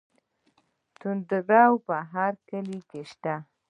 [0.99, 3.35] تندور په هر کلي کې شته.